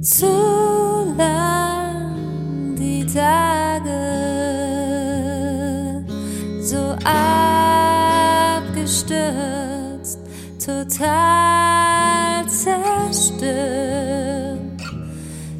[0.00, 0.26] zu
[1.16, 3.90] lang die Tage
[6.60, 6.94] so
[8.64, 10.20] abgestürzt,
[10.64, 13.48] total zerstört,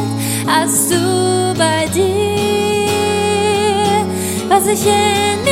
[0.48, 2.88] hast du bei dir,
[4.48, 5.51] was ich in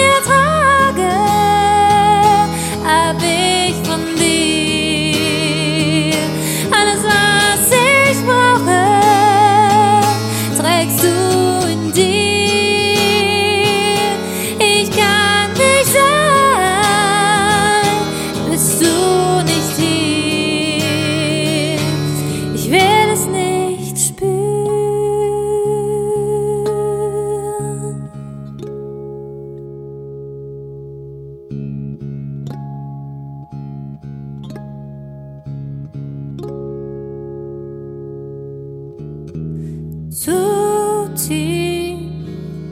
[40.11, 41.99] zu tief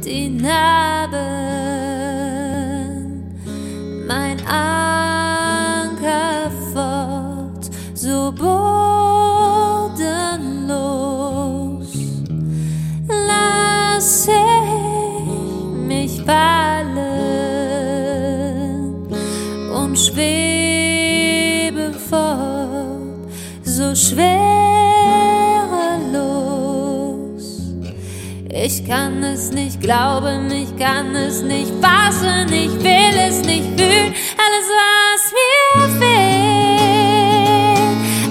[0.04, 1.18] die Narben,
[4.08, 5.70] mein Anker
[6.74, 8.58] fort, so bodenlos.
[13.08, 15.22] Lass ich
[15.88, 16.98] mich fallen
[19.76, 23.30] und schwebe fort,
[23.64, 24.47] so schwerelos.
[28.70, 34.14] Ich kann es nicht glauben, ich kann es nicht fassen, ich will es nicht fühlen.
[34.44, 36.76] Alles, was mir fehlt,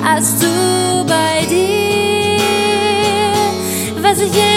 [0.04, 2.36] hast du bei dir.
[4.02, 4.55] Was ich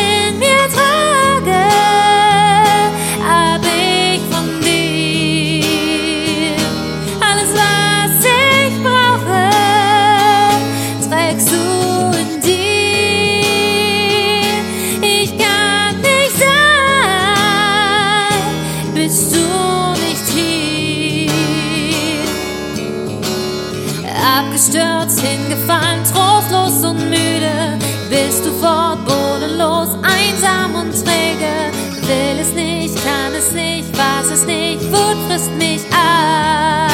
[24.49, 27.77] Abgestürzt, hingefallen, trostlos und müde,
[28.09, 31.69] bist du fort, bodenlos, einsam und träge.
[32.07, 36.89] Will es nicht, kann es nicht, was es nicht, Wut frisst mich auf.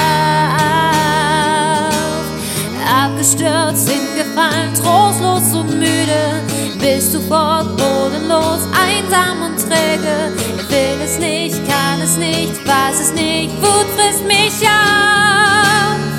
[2.93, 6.41] Abgestürzt, hingefallen, trostlos und müde,
[6.77, 10.33] bist du fort, bodenlos, einsam und träge.
[10.67, 16.14] Will es nicht, kann es nicht, weiß es nicht, Wut frisst mich auf.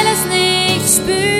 [0.00, 1.39] Will es nicht spüren.